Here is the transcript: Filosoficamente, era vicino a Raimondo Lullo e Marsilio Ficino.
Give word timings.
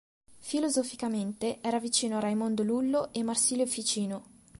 Filosoficamente, 0.39 1.59
era 1.61 1.79
vicino 1.79 2.17
a 2.17 2.21
Raimondo 2.21 2.63
Lullo 2.63 3.13
e 3.13 3.21
Marsilio 3.21 3.67
Ficino. 3.67 4.23